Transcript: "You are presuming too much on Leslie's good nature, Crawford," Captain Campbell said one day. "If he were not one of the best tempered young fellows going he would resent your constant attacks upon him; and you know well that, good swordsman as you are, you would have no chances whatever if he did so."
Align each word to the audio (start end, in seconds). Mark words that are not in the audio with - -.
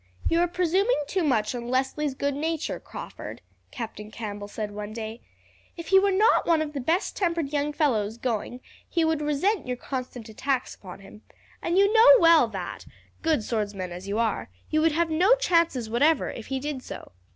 "You 0.27 0.39
are 0.39 0.47
presuming 0.47 0.99
too 1.05 1.23
much 1.23 1.53
on 1.53 1.67
Leslie's 1.67 2.15
good 2.15 2.33
nature, 2.33 2.79
Crawford," 2.79 3.39
Captain 3.69 4.09
Campbell 4.09 4.47
said 4.47 4.71
one 4.71 4.93
day. 4.93 5.21
"If 5.77 5.89
he 5.89 5.99
were 5.99 6.09
not 6.09 6.47
one 6.47 6.59
of 6.63 6.73
the 6.73 6.79
best 6.79 7.15
tempered 7.15 7.53
young 7.53 7.71
fellows 7.71 8.17
going 8.17 8.61
he 8.89 9.05
would 9.05 9.21
resent 9.21 9.67
your 9.67 9.77
constant 9.77 10.27
attacks 10.27 10.73
upon 10.73 11.01
him; 11.01 11.21
and 11.61 11.77
you 11.77 11.93
know 11.93 12.13
well 12.19 12.47
that, 12.47 12.87
good 13.21 13.43
swordsman 13.43 13.91
as 13.91 14.07
you 14.07 14.17
are, 14.17 14.49
you 14.71 14.81
would 14.81 14.91
have 14.93 15.11
no 15.11 15.35
chances 15.35 15.87
whatever 15.87 16.31
if 16.31 16.47
he 16.47 16.59
did 16.59 16.81
so." 16.81 17.11